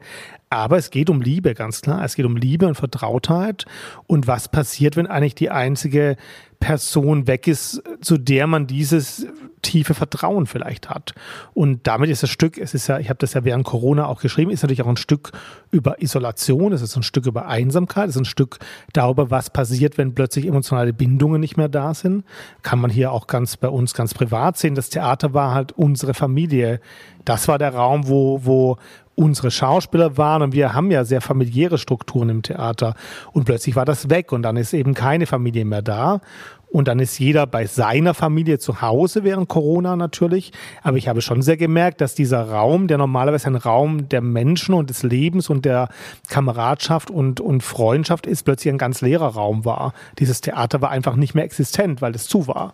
Aber 0.50 0.77
es 0.77 0.92
geht 0.92 1.10
um 1.10 1.22
Liebe, 1.22 1.54
ganz 1.54 1.82
klar. 1.82 2.04
Es 2.04 2.16
geht 2.16 2.25
um 2.25 2.38
Liebe 2.38 2.68
und 2.68 2.75
Vertrautheit. 2.75 3.66
Und 4.08 4.27
was 4.27 4.48
passiert, 4.48 4.96
wenn 4.96 5.08
eigentlich 5.08 5.36
die 5.36 5.50
einzige 5.50 6.16
Person 6.60 7.27
weg 7.27 7.48
ist, 7.48 7.84
zu 8.01 8.18
der 8.18 8.48
man 8.48 8.66
dieses 8.66 9.27
tiefe 9.62 9.94
Vertrauen 9.94 10.46
vielleicht 10.46 10.89
hat. 10.89 11.13
Und 11.54 11.86
damit 11.88 12.10
ist 12.10 12.24
das 12.24 12.30
Stück, 12.30 12.58
es 12.58 12.74
ist 12.74 12.88
ja, 12.88 13.00
ich 13.00 13.10
habe 13.10 13.18
das 13.20 13.34
ja 13.34 13.44
während 13.44 13.66
Corona 13.66 14.08
auch 14.08 14.22
geschrieben, 14.22 14.50
ist 14.50 14.63
natürlich 14.63 14.82
auch 14.82 14.88
ein 14.88 14.98
Stück 14.98 15.32
über 15.72 16.01
Isolation, 16.01 16.74
es 16.74 16.82
ist 16.82 16.96
ein 16.96 17.04
Stück 17.04 17.25
über 17.25 17.48
Einsamkeit, 17.48 18.10
es 18.10 18.16
ist 18.16 18.22
ein 18.22 18.25
Stück 18.25 18.60
darüber, 18.94 19.30
was 19.30 19.50
passiert, 19.50 19.98
wenn 19.98 20.16
plötzlich 20.16 20.48
emotionale 20.48 20.94
Bindungen 20.94 21.42
nicht 21.42 21.58
mehr 21.58 21.70
da 21.70 21.94
sind. 21.94 22.24
Kann 22.62 22.80
man 22.80 22.89
hier 22.89 23.12
auch 23.12 23.27
ganz 23.27 23.58
bei 23.58 23.68
uns 23.68 23.94
ganz 23.94 24.13
privat 24.13 24.58
sehen. 24.58 24.75
Das 24.75 24.89
Theater 24.89 25.34
war 25.34 25.54
halt 25.54 25.74
unsere 25.74 26.13
Familie. 26.13 26.80
Das 27.25 27.48
war 27.48 27.58
der 27.58 27.74
Raum, 27.74 28.08
wo, 28.08 28.46
wo, 28.46 28.77
unsere 29.18 29.50
Schauspieler 29.50 30.16
waren 30.16 30.44
und 30.44 30.54
wir 30.54 30.74
haben 30.74 30.92
ja 30.92 31.04
sehr 31.04 31.22
familiäre 31.22 31.80
Strukturen 31.80 32.30
im 32.30 32.42
Theater 32.44 32.94
und 33.34 33.46
plötzlich 33.46 33.76
war 33.76 33.84
das 33.84 34.12
weg 34.12 34.32
und 34.32 34.44
dann 34.44 34.58
ist 34.58 34.74
eben 34.74 34.94
keine 34.94 35.26
Familie 35.26 35.66
mehr 35.66 35.82
da 35.82 36.22
und 36.70 36.88
dann 36.88 37.00
ist 37.00 37.18
jeder 37.18 37.48
bei 37.48 37.66
seiner 37.66 38.14
Familie 38.14 38.60
zu 38.60 38.82
Hause 38.82 39.24
während 39.24 39.48
Corona 39.48 39.96
natürlich. 39.96 40.52
Aber 40.84 40.98
ich 40.98 41.08
habe 41.08 41.22
schon 41.22 41.42
sehr 41.42 41.58
gemerkt, 41.58 42.02
dass 42.02 42.14
dieser 42.14 42.50
Raum, 42.50 42.88
der 42.88 42.98
normalerweise 42.98 43.48
ein 43.48 43.56
Raum 43.56 44.10
der 44.10 44.22
Menschen 44.22 44.76
und 44.76 44.90
des 44.90 45.02
Lebens 45.02 45.50
und 45.50 45.66
der 45.66 45.90
Kameradschaft 46.30 47.10
und, 47.10 47.40
und 47.40 47.64
Freundschaft 47.64 48.28
ist, 48.28 48.44
plötzlich 48.44 48.72
ein 48.72 48.78
ganz 48.78 49.02
leerer 49.02 49.30
Raum 49.30 49.66
war. 49.66 49.94
Dieses 50.20 50.42
Theater 50.42 50.82
war 50.82 50.92
einfach 50.92 51.16
nicht 51.16 51.34
mehr 51.34 51.46
existent, 51.46 52.02
weil 52.02 52.14
es 52.14 52.28
zu 52.28 52.48
war 52.48 52.74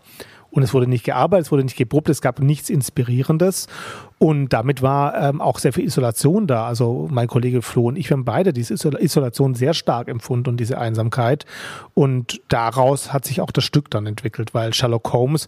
und 0.53 0.61
es 0.61 0.73
wurde 0.73 0.87
nicht 0.87 1.03
gearbeitet, 1.03 1.47
es 1.47 1.51
wurde 1.51 1.63
nicht 1.63 1.77
geprobt, 1.77 2.09
es 2.09 2.21
gab 2.21 2.39
nichts 2.39 2.69
Inspirierendes 2.69 3.67
und 4.19 4.49
damit 4.49 4.83
war 4.83 5.19
ähm, 5.19 5.41
auch 5.41 5.57
sehr 5.57 5.73
viel 5.73 5.83
Isolation 5.83 6.45
da. 6.45 6.67
Also 6.67 7.07
mein 7.11 7.27
Kollege 7.27 7.63
Flo 7.63 7.87
und 7.87 7.97
ich, 7.97 8.11
haben 8.11 8.23
beide 8.23 8.53
diese 8.53 8.75
Isolation 8.75 9.55
sehr 9.55 9.73
stark 9.73 10.07
empfunden 10.07 10.49
und 10.49 10.59
diese 10.59 10.77
Einsamkeit 10.77 11.45
und 11.95 12.39
daraus 12.49 13.11
hat 13.11 13.25
sich 13.25 13.41
auch 13.41 13.51
das 13.51 13.63
Stück 13.63 13.89
dann 13.89 14.05
entwickelt, 14.05 14.53
weil 14.53 14.73
Sherlock 14.73 15.11
Holmes 15.11 15.47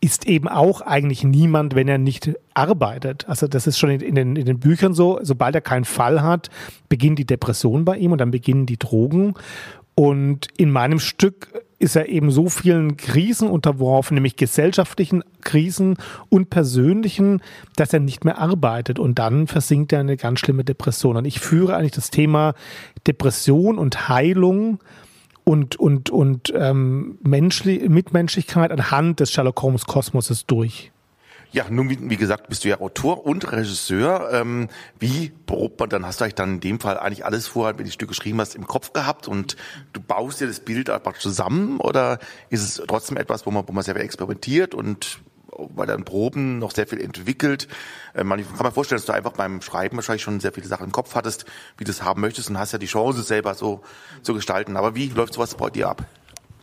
ist 0.00 0.26
eben 0.26 0.48
auch 0.48 0.80
eigentlich 0.80 1.22
niemand, 1.22 1.76
wenn 1.76 1.86
er 1.86 1.98
nicht 1.98 2.32
arbeitet. 2.54 3.28
Also 3.28 3.46
das 3.46 3.68
ist 3.68 3.78
schon 3.78 3.90
in 3.90 4.14
den, 4.16 4.34
in 4.34 4.46
den 4.46 4.58
Büchern 4.58 4.94
so, 4.94 5.20
sobald 5.22 5.54
er 5.54 5.60
keinen 5.60 5.84
Fall 5.84 6.22
hat, 6.22 6.48
beginnt 6.88 7.18
die 7.18 7.26
Depression 7.26 7.84
bei 7.84 7.98
ihm 7.98 8.10
und 8.10 8.18
dann 8.18 8.30
beginnen 8.30 8.66
die 8.66 8.78
Drogen. 8.78 9.34
Und 9.94 10.48
in 10.56 10.70
meinem 10.70 10.98
Stück 10.98 11.48
ist 11.80 11.96
er 11.96 12.08
eben 12.08 12.30
so 12.30 12.48
vielen 12.48 12.98
Krisen 12.98 13.48
unterworfen, 13.48 14.14
nämlich 14.14 14.36
gesellschaftlichen 14.36 15.24
Krisen 15.40 15.96
und 16.28 16.50
persönlichen, 16.50 17.42
dass 17.74 17.92
er 17.92 18.00
nicht 18.00 18.24
mehr 18.24 18.38
arbeitet 18.38 18.98
und 18.98 19.18
dann 19.18 19.46
versinkt 19.46 19.92
er 19.92 20.02
in 20.02 20.08
eine 20.08 20.18
ganz 20.18 20.40
schlimme 20.40 20.62
Depression. 20.62 21.16
Und 21.16 21.24
ich 21.24 21.40
führe 21.40 21.74
eigentlich 21.74 21.92
das 21.92 22.10
Thema 22.10 22.54
Depression 23.06 23.78
und 23.78 24.10
Heilung 24.10 24.78
und, 25.44 25.76
und, 25.76 26.10
und 26.10 26.52
ähm, 26.54 27.18
Menschli 27.22 27.88
Mitmenschlichkeit 27.88 28.70
anhand 28.70 29.20
des 29.20 29.32
Sherlock 29.32 29.62
Holmes 29.62 29.86
Kosmoses 29.86 30.44
durch. 30.46 30.92
Ja, 31.52 31.64
nun, 31.68 31.90
wie, 31.90 31.98
wie, 32.08 32.16
gesagt, 32.16 32.48
bist 32.48 32.64
du 32.64 32.68
ja 32.68 32.80
Autor 32.80 33.26
und 33.26 33.50
Regisseur. 33.50 34.30
Ähm, 34.32 34.68
wie 35.00 35.32
probt 35.46 35.80
man 35.80 35.88
dann? 35.88 36.06
Hast 36.06 36.20
du 36.20 36.24
eigentlich 36.24 36.36
dann 36.36 36.54
in 36.54 36.60
dem 36.60 36.80
Fall 36.80 36.96
eigentlich 36.96 37.24
alles 37.24 37.48
vorher, 37.48 37.74
wenn 37.74 37.84
du 37.84 37.90
die 37.90 37.92
Stück 37.92 38.08
geschrieben 38.08 38.40
hast, 38.40 38.54
im 38.54 38.68
Kopf 38.68 38.92
gehabt 38.92 39.26
und 39.26 39.56
du 39.92 40.00
baust 40.00 40.40
dir 40.40 40.46
das 40.46 40.60
Bild 40.60 40.90
einfach 40.90 41.18
zusammen? 41.18 41.78
Oder 41.80 42.20
ist 42.50 42.62
es 42.62 42.82
trotzdem 42.86 43.16
etwas, 43.16 43.46
wo 43.46 43.50
man, 43.50 43.66
wo 43.66 43.72
man 43.72 43.82
selber 43.82 44.00
experimentiert 44.00 44.74
und 44.74 45.18
weil 45.74 45.86
dann 45.86 46.04
Proben 46.04 46.58
noch 46.58 46.70
sehr 46.70 46.86
viel 46.86 47.00
entwickelt. 47.00 47.68
Äh, 48.14 48.24
man 48.24 48.40
kann 48.56 48.66
mir 48.66 48.72
vorstellen, 48.72 48.98
dass 48.98 49.06
du 49.06 49.12
einfach 49.12 49.32
beim 49.32 49.60
Schreiben 49.60 49.96
wahrscheinlich 49.96 50.22
schon 50.22 50.40
sehr 50.40 50.52
viele 50.52 50.66
Sachen 50.66 50.86
im 50.86 50.92
Kopf 50.92 51.14
hattest, 51.14 51.44
wie 51.76 51.84
du 51.84 51.90
es 51.90 52.02
haben 52.02 52.20
möchtest 52.20 52.48
und 52.48 52.58
hast 52.58 52.72
ja 52.72 52.78
die 52.78 52.86
Chance 52.86 53.22
selber 53.22 53.54
so 53.54 53.82
zu 54.22 54.34
gestalten. 54.34 54.76
Aber 54.76 54.94
wie 54.94 55.08
läuft 55.08 55.34
sowas 55.34 55.54
bei 55.56 55.70
dir 55.70 55.88
ab? 55.88 56.04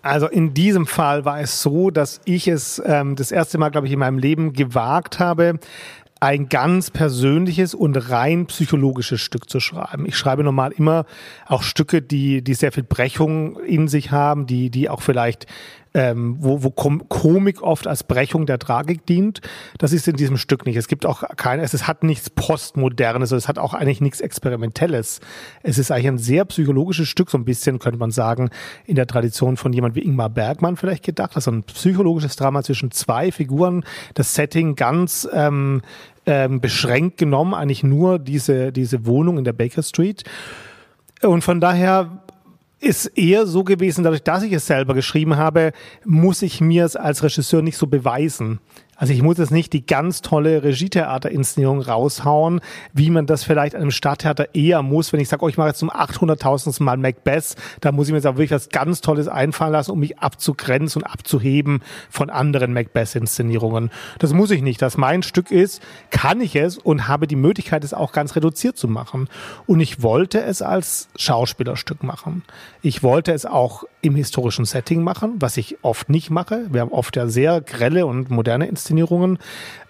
Also 0.08 0.28
in 0.28 0.54
diesem 0.54 0.86
Fall 0.86 1.26
war 1.26 1.42
es 1.42 1.62
so, 1.62 1.92
dass 1.92 2.22
ich 2.24 2.48
es 2.48 2.82
ähm, 2.86 3.16
das 3.16 3.32
erste 3.32 3.58
Mal, 3.58 3.70
glaube 3.70 3.88
ich, 3.88 3.94
in 3.94 4.00
meinem 4.00 4.18
Leben 4.18 4.54
gewagt 4.54 5.20
habe, 5.20 5.60
ein 6.20 6.50
ganz 6.50 6.90
persönliches 6.90 7.76
und 7.76 7.96
rein 8.10 8.48
psychologisches 8.48 9.22
Stück 9.22 9.50
zu 9.50 9.60
schreiben. 9.60 10.06
Ich 10.08 10.18
schreibe 10.18 10.44
normal 10.44 10.72
immer 10.72 11.06
auch 11.46 11.62
Stücke, 11.62 12.02
die, 12.02 12.42
die 12.42 12.54
sehr 12.54 12.72
viel 12.72 12.84
Brechung 12.84 13.60
in 13.60 13.88
sich 13.88 14.12
haben, 14.12 14.48
die, 14.48 14.70
die 14.70 14.90
auch 14.90 15.02
vielleicht 15.02 15.46
ähm, 15.98 16.38
wo, 16.40 16.62
wo 16.62 16.70
Komik 16.70 17.64
oft 17.64 17.88
als 17.88 18.04
Brechung 18.04 18.46
der 18.46 18.60
Tragik 18.60 19.08
dient. 19.08 19.42
Das 19.80 19.94
ist 19.94 20.08
in 20.08 20.16
diesem 20.16 20.38
Stück 20.38 20.68
nicht. 20.68 20.76
Es 20.76 20.88
gibt 20.88 21.08
auch 21.08 21.24
keine, 21.38 21.64
es 21.64 21.88
hat 21.88 22.04
nichts 22.04 22.30
Postmodernes, 22.30 23.32
es 23.32 23.48
hat 23.48 23.58
auch 23.58 23.74
eigentlich 23.74 24.00
nichts 24.00 24.22
Experimentelles. 24.22 25.22
Es 25.64 25.80
ist 25.80 25.90
eigentlich 25.90 26.08
ein 26.08 26.18
sehr 26.20 26.46
psychologisches 26.46 27.08
Stück, 27.08 27.32
so 27.32 27.38
ein 27.40 27.46
bisschen 27.46 27.80
könnte 27.80 27.98
man 27.98 28.12
sagen, 28.12 28.52
in 28.86 28.96
der 28.96 29.08
Tradition 29.08 29.58
von 29.58 29.74
jemand 29.74 29.96
wie 29.96 30.06
Ingmar 30.06 30.30
Bergmann 30.30 30.78
vielleicht 30.78 31.04
gedacht. 31.04 31.36
Also 31.36 31.50
ein 31.50 31.64
psychologisches 31.64 32.36
Drama 32.36 32.62
zwischen 32.62 32.92
zwei 32.92 33.32
Figuren, 33.32 33.84
das 34.14 34.36
Setting 34.36 34.76
ganz 34.76 35.28
ähm, 35.34 35.82
ähm, 36.28 36.62
beschränkt 36.62 37.18
genommen, 37.18 37.56
eigentlich 37.56 37.84
nur 37.84 38.20
diese, 38.20 38.72
diese 38.72 39.08
Wohnung 39.08 39.40
in 39.40 39.46
der 39.46 39.54
Baker 39.54 39.82
Street. 39.82 40.24
Und 41.24 41.44
von 41.44 41.60
daher 41.60 42.22
ist 42.80 43.06
eher 43.18 43.48
so 43.48 43.64
gewesen, 43.64 44.04
dadurch, 44.04 44.24
dass 44.24 44.44
ich 44.44 44.54
es 44.54 44.68
selber 44.68 44.94
geschrieben 44.94 45.38
habe, 45.38 45.72
muss 46.06 46.42
ich 46.42 46.62
mir 46.62 46.86
es 46.86 46.96
als 46.96 47.24
Regisseur 47.24 47.62
nicht 47.62 47.78
so 47.78 47.88
beweisen. 47.88 48.60
Also 48.98 49.14
ich 49.14 49.22
muss 49.22 49.38
jetzt 49.38 49.52
nicht 49.52 49.74
die 49.74 49.86
ganz 49.86 50.22
tolle 50.22 50.64
Regietheaterinszenierung 50.64 51.82
raushauen, 51.82 52.62
wie 52.94 53.12
man 53.12 53.28
das 53.28 53.44
vielleicht 53.44 53.76
einem 53.76 53.92
Stadttheater 53.92 54.56
eher 54.56 54.82
muss, 54.82 55.14
wenn 55.14 55.20
ich 55.20 55.30
sage, 55.30 55.46
oh, 55.46 55.48
ich 55.48 55.58
mache 55.58 55.70
jetzt 55.70 55.80
zum 55.80 55.92
800.000. 55.92 56.82
Mal 56.82 56.98
Macbeth, 56.98 57.56
da 57.82 57.92
muss 57.92 58.08
ich 58.08 58.12
mir 58.12 58.18
jetzt 58.18 58.26
auch 58.26 58.36
wirklich 58.36 58.52
was 58.52 58.70
ganz 58.70 59.02
Tolles 59.02 59.28
einfallen 59.28 59.72
lassen, 59.72 59.92
um 59.92 60.00
mich 60.00 60.20
abzugrenzen 60.20 61.04
und 61.04 61.10
abzuheben 61.10 61.82
von 62.10 62.30
anderen 62.30 62.74
Macbeth-Inszenierungen. 62.74 63.92
Das 64.20 64.34
muss 64.34 64.52
ich 64.52 64.64
nicht. 64.64 64.82
Das 64.82 64.98
mein 64.98 65.22
Stück 65.22 65.52
ist, 65.52 65.82
kann 66.10 66.42
ich 66.42 66.56
es 66.56 66.78
und 66.78 67.08
habe 67.08 67.28
die 67.28 67.36
Möglichkeit, 67.36 67.84
es 67.84 67.94
auch 67.94 68.12
ganz 68.12 68.36
reduziert 68.36 68.78
zu 68.78 68.88
machen. 68.88 69.30
Und 69.68 69.80
ich 69.80 70.02
wollte 70.02 70.42
es 70.42 70.64
als 70.64 71.10
Schauspielerstück 71.16 72.04
machen. 72.04 72.44
Ich 72.82 73.04
wollte 73.04 73.32
es 73.32 73.46
auch 73.46 73.84
im 74.02 74.16
historischen 74.16 74.66
Setting 74.66 75.04
machen, 75.04 75.36
was 75.40 75.58
ich 75.58 75.78
oft 75.82 76.10
nicht 76.10 76.30
mache. 76.30 76.68
Wir 76.70 76.82
haben 76.82 76.92
oft 76.92 77.16
ja 77.16 77.28
sehr 77.28 77.62
grelle 77.62 78.06
und 78.06 78.30
moderne 78.30 78.68
Inszenierungen, 78.68 79.40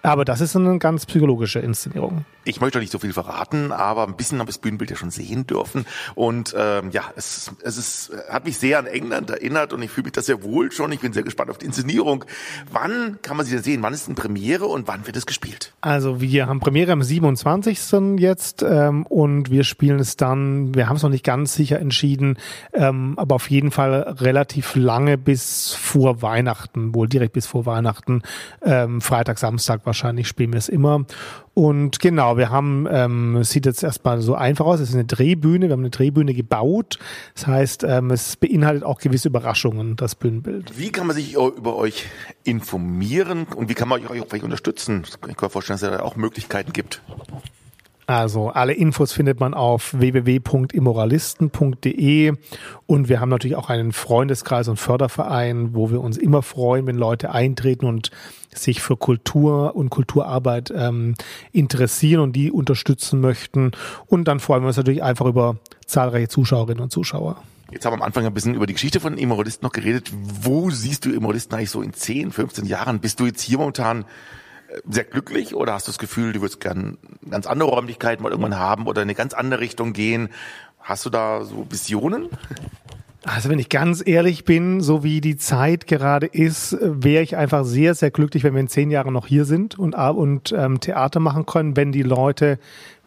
aber 0.02 0.24
das 0.24 0.40
ist 0.40 0.56
eine 0.56 0.78
ganz 0.78 1.06
psychologische 1.06 1.58
Inszenierung. 1.58 2.24
Ich 2.44 2.62
möchte 2.62 2.78
nicht 2.78 2.90
so 2.90 2.98
viel 2.98 3.12
verraten, 3.12 3.72
aber 3.72 4.06
ein 4.06 4.16
bisschen 4.16 4.38
habe 4.38 4.48
ich 4.48 4.56
das 4.56 4.62
Bühnenbild 4.62 4.90
ja 4.90 4.96
schon 4.96 5.10
sehen 5.10 5.46
dürfen. 5.46 5.84
Und 6.14 6.54
ähm, 6.56 6.90
ja, 6.92 7.02
es, 7.14 7.52
es 7.62 7.76
ist, 7.76 8.12
hat 8.30 8.46
mich 8.46 8.56
sehr 8.56 8.78
an 8.78 8.86
England 8.86 9.28
erinnert 9.28 9.74
und 9.74 9.82
ich 9.82 9.90
fühle 9.90 10.04
mich 10.04 10.12
da 10.12 10.22
sehr 10.22 10.42
wohl 10.42 10.72
schon. 10.72 10.90
Ich 10.92 11.00
bin 11.00 11.12
sehr 11.12 11.24
gespannt 11.24 11.50
auf 11.50 11.58
die 11.58 11.66
Inszenierung. 11.66 12.24
Wann 12.72 13.18
kann 13.20 13.36
man 13.36 13.44
sie 13.44 13.52
denn 13.52 13.62
sehen? 13.62 13.82
Wann 13.82 13.92
ist 13.92 14.08
denn 14.08 14.14
Premiere 14.14 14.64
und 14.64 14.88
wann 14.88 15.06
wird 15.06 15.16
es 15.16 15.26
gespielt? 15.26 15.74
Also 15.82 16.22
wir 16.22 16.46
haben 16.46 16.60
Premiere 16.60 16.92
am 16.92 17.02
27. 17.02 18.18
jetzt 18.18 18.62
ähm, 18.62 19.04
und 19.04 19.50
wir 19.50 19.64
spielen 19.64 19.98
es 19.98 20.16
dann, 20.16 20.74
wir 20.74 20.88
haben 20.88 20.96
es 20.96 21.02
noch 21.02 21.10
nicht 21.10 21.24
ganz 21.24 21.54
sicher 21.54 21.78
entschieden, 21.78 22.38
ähm, 22.72 23.14
aber 23.18 23.34
auf 23.34 23.50
jeden 23.50 23.70
Fall 23.70 23.97
relativ 23.98 24.74
lange 24.74 25.18
bis 25.18 25.72
vor 25.74 26.22
Weihnachten, 26.22 26.94
wohl 26.94 27.08
direkt 27.08 27.32
bis 27.32 27.46
vor 27.46 27.66
Weihnachten, 27.66 28.22
ähm, 28.62 29.00
Freitag, 29.00 29.38
Samstag 29.38 29.82
wahrscheinlich 29.84 30.28
spielen 30.28 30.52
wir 30.52 30.58
es 30.58 30.68
immer. 30.68 31.04
Und 31.54 31.98
genau, 31.98 32.36
wir 32.36 32.50
haben, 32.50 32.86
ähm, 32.88 33.42
sieht 33.42 33.66
jetzt 33.66 33.82
erstmal 33.82 34.20
so 34.20 34.36
einfach 34.36 34.64
aus, 34.64 34.78
es 34.78 34.90
ist 34.90 34.94
eine 34.94 35.06
Drehbühne, 35.06 35.66
wir 35.66 35.72
haben 35.72 35.80
eine 35.80 35.90
Drehbühne 35.90 36.32
gebaut. 36.32 37.00
Das 37.34 37.48
heißt, 37.48 37.82
ähm, 37.82 38.12
es 38.12 38.36
beinhaltet 38.36 38.84
auch 38.84 39.00
gewisse 39.00 39.28
Überraschungen, 39.28 39.96
das 39.96 40.14
Bühnenbild. 40.14 40.78
Wie 40.78 40.92
kann 40.92 41.08
man 41.08 41.16
sich 41.16 41.34
über 41.34 41.74
euch 41.74 42.06
informieren 42.44 43.46
und 43.56 43.68
wie 43.68 43.74
kann 43.74 43.88
man 43.88 44.06
euch 44.06 44.22
vielleicht 44.28 44.44
unterstützen? 44.44 45.02
Ich 45.04 45.20
kann 45.20 45.34
mir 45.42 45.50
vorstellen, 45.50 45.80
dass 45.80 45.90
es 45.90 45.96
da 45.96 46.04
auch 46.04 46.14
Möglichkeiten 46.14 46.72
gibt. 46.72 47.02
Also 48.08 48.48
alle 48.48 48.72
Infos 48.72 49.12
findet 49.12 49.38
man 49.38 49.52
auf 49.52 49.92
www.immoralisten.de 49.92 52.32
und 52.86 53.10
wir 53.10 53.20
haben 53.20 53.28
natürlich 53.28 53.58
auch 53.58 53.68
einen 53.68 53.92
Freundeskreis 53.92 54.68
und 54.68 54.78
Förderverein, 54.78 55.74
wo 55.74 55.90
wir 55.90 56.00
uns 56.00 56.16
immer 56.16 56.40
freuen, 56.40 56.86
wenn 56.86 56.96
Leute 56.96 57.32
eintreten 57.32 57.84
und 57.84 58.10
sich 58.50 58.80
für 58.80 58.96
Kultur 58.96 59.76
und 59.76 59.90
Kulturarbeit 59.90 60.72
ähm, 60.74 61.16
interessieren 61.52 62.22
und 62.22 62.32
die 62.32 62.50
unterstützen 62.50 63.20
möchten. 63.20 63.72
Und 64.06 64.26
dann 64.26 64.40
freuen 64.40 64.62
wir 64.62 64.68
uns 64.68 64.78
natürlich 64.78 65.02
einfach 65.02 65.26
über 65.26 65.58
zahlreiche 65.84 66.28
Zuschauerinnen 66.28 66.82
und 66.82 66.90
Zuschauer. 66.90 67.36
Jetzt 67.70 67.84
haben 67.84 67.92
wir 67.92 67.96
am 67.96 68.02
Anfang 68.04 68.24
ein 68.24 68.32
bisschen 68.32 68.54
über 68.54 68.66
die 68.66 68.72
Geschichte 68.72 69.00
von 69.00 69.18
Immoralisten 69.18 69.66
noch 69.66 69.72
geredet. 69.72 70.10
Wo 70.14 70.70
siehst 70.70 71.04
du 71.04 71.12
Immoralisten 71.12 71.54
eigentlich 71.54 71.68
so 71.68 71.82
in 71.82 71.92
10, 71.92 72.32
15 72.32 72.64
Jahren? 72.64 73.00
Bist 73.00 73.20
du 73.20 73.26
jetzt 73.26 73.42
hier 73.42 73.58
momentan 73.58 74.06
sehr 74.88 75.04
glücklich 75.04 75.54
oder 75.54 75.72
hast 75.72 75.86
du 75.86 75.90
das 75.90 75.98
Gefühl, 75.98 76.32
du 76.32 76.40
würdest 76.40 76.60
gern 76.60 76.98
ganz 77.28 77.46
andere 77.46 77.70
Räumlichkeiten 77.70 78.22
mal 78.22 78.30
irgendwann 78.30 78.58
haben 78.58 78.86
oder 78.86 79.02
in 79.02 79.06
eine 79.06 79.14
ganz 79.14 79.34
andere 79.34 79.60
Richtung 79.60 79.92
gehen? 79.92 80.28
Hast 80.80 81.06
du 81.06 81.10
da 81.10 81.44
so 81.44 81.66
Visionen? 81.70 82.28
Also 83.24 83.50
wenn 83.50 83.58
ich 83.58 83.68
ganz 83.68 84.02
ehrlich 84.06 84.44
bin, 84.44 84.80
so 84.80 85.02
wie 85.02 85.20
die 85.20 85.36
Zeit 85.36 85.86
gerade 85.86 86.26
ist, 86.26 86.76
wäre 86.80 87.22
ich 87.22 87.36
einfach 87.36 87.64
sehr, 87.64 87.94
sehr 87.94 88.10
glücklich, 88.10 88.44
wenn 88.44 88.54
wir 88.54 88.60
in 88.60 88.68
zehn 88.68 88.90
Jahren 88.90 89.12
noch 89.12 89.26
hier 89.26 89.44
sind 89.44 89.78
und, 89.78 89.94
und 89.94 90.52
ähm, 90.52 90.80
Theater 90.80 91.20
machen 91.20 91.44
können, 91.44 91.76
wenn 91.76 91.92
die 91.92 92.02
Leute 92.02 92.58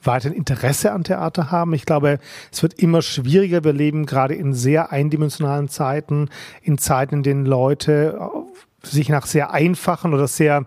weiterhin 0.03 0.37
Interesse 0.37 0.91
an 0.91 1.03
Theater 1.03 1.49
haben. 1.49 1.73
Ich 1.73 1.85
glaube, 1.85 2.19
es 2.51 2.61
wird 2.61 2.73
immer 2.75 3.01
schwieriger. 3.01 3.63
Wir 3.63 3.73
leben 3.73 4.05
gerade 4.05 4.35
in 4.35 4.53
sehr 4.53 4.91
eindimensionalen 4.91 5.69
Zeiten, 5.69 6.29
in 6.61 6.77
Zeiten, 6.77 7.15
in 7.15 7.23
denen 7.23 7.45
Leute 7.45 8.19
sich 8.83 9.09
nach 9.09 9.25
sehr 9.25 9.51
einfachen 9.51 10.13
oder 10.13 10.27
sehr 10.27 10.65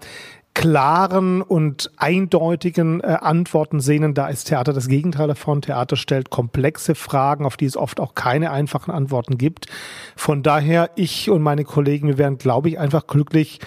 klaren 0.54 1.42
und 1.42 1.90
eindeutigen 1.96 3.00
äh, 3.00 3.18
Antworten 3.20 3.80
sehnen. 3.80 4.14
Da 4.14 4.28
ist 4.28 4.44
Theater 4.44 4.72
das 4.72 4.88
Gegenteil 4.88 5.28
davon. 5.28 5.62
Theater 5.62 5.96
stellt 5.96 6.30
komplexe 6.30 6.94
Fragen, 6.94 7.44
auf 7.44 7.56
die 7.56 7.66
es 7.66 7.76
oft 7.76 8.00
auch 8.00 8.14
keine 8.14 8.52
einfachen 8.52 8.92
Antworten 8.92 9.36
gibt. 9.36 9.66
Von 10.16 10.42
daher, 10.42 10.90
ich 10.94 11.28
und 11.28 11.42
meine 11.42 11.64
Kollegen, 11.64 12.08
wir 12.08 12.18
wären, 12.18 12.38
glaube 12.38 12.68
ich, 12.68 12.78
einfach 12.78 13.06
glücklich, 13.06 13.58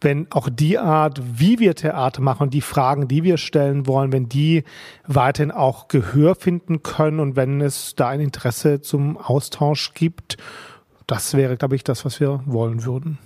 wenn 0.00 0.30
auch 0.30 0.50
die 0.50 0.78
Art, 0.78 1.20
wie 1.38 1.58
wir 1.58 1.74
Theater 1.74 2.20
machen, 2.20 2.50
die 2.50 2.60
Fragen, 2.60 3.08
die 3.08 3.24
wir 3.24 3.38
stellen 3.38 3.86
wollen, 3.86 4.12
wenn 4.12 4.28
die 4.28 4.64
weiterhin 5.06 5.50
auch 5.50 5.88
Gehör 5.88 6.34
finden 6.34 6.82
können 6.82 7.20
und 7.20 7.36
wenn 7.36 7.62
es 7.62 7.94
da 7.94 8.08
ein 8.08 8.20
Interesse 8.20 8.82
zum 8.82 9.16
Austausch 9.16 9.94
gibt, 9.94 10.36
das 11.06 11.34
wäre, 11.34 11.56
glaube 11.56 11.74
ich, 11.76 11.84
das, 11.84 12.04
was 12.04 12.20
wir 12.20 12.42
wollen 12.44 12.84
würden. 12.84 13.18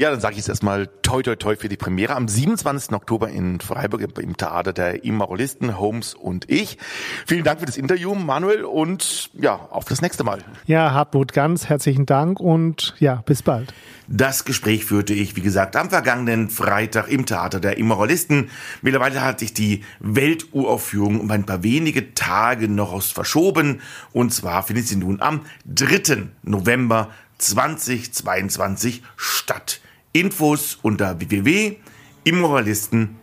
Ja, 0.00 0.10
dann 0.10 0.18
sage 0.18 0.32
ich 0.32 0.38
jetzt 0.38 0.48
erstmal 0.48 0.86
toi 1.02 1.20
toi 1.20 1.36
toi 1.36 1.56
für 1.56 1.68
die 1.68 1.76
Premiere 1.76 2.16
am 2.16 2.26
27. 2.26 2.94
Oktober 2.94 3.28
in 3.28 3.60
Freiburg 3.60 4.00
im 4.18 4.34
Theater 4.34 4.72
der 4.72 5.04
Immoralisten, 5.04 5.78
Holmes 5.78 6.14
und 6.14 6.50
ich. 6.50 6.78
Vielen 7.26 7.44
Dank 7.44 7.60
für 7.60 7.66
das 7.66 7.76
Interview, 7.76 8.14
Manuel, 8.14 8.64
und 8.64 9.28
ja, 9.34 9.56
auf 9.56 9.84
das 9.84 10.00
nächste 10.00 10.24
Mal. 10.24 10.38
Ja, 10.64 10.92
Hartmut, 10.92 11.34
ganz 11.34 11.66
herzlichen 11.68 12.06
Dank 12.06 12.40
und 12.40 12.94
ja, 12.98 13.16
bis 13.26 13.42
bald. 13.42 13.74
Das 14.08 14.46
Gespräch 14.46 14.86
führte 14.86 15.12
ich, 15.12 15.36
wie 15.36 15.42
gesagt, 15.42 15.76
am 15.76 15.90
vergangenen 15.90 16.48
Freitag 16.48 17.08
im 17.08 17.26
Theater 17.26 17.60
der 17.60 17.76
Immoralisten. 17.76 18.48
Mittlerweile 18.80 19.22
hat 19.22 19.40
sich 19.40 19.52
die 19.52 19.84
Welturaufführung 19.98 21.20
um 21.20 21.30
ein 21.30 21.44
paar 21.44 21.62
wenige 21.62 22.14
Tage 22.14 22.68
noch 22.68 23.02
verschoben. 23.02 23.82
Und 24.12 24.32
zwar 24.32 24.62
findet 24.62 24.88
sie 24.88 24.96
nun 24.96 25.20
am 25.20 25.42
3. 25.66 26.28
November 26.42 27.10
2022 27.36 29.02
statt. 29.18 29.82
Infos 30.12 30.78
unter 30.82 31.16
www.immoralisten.de 31.18 33.19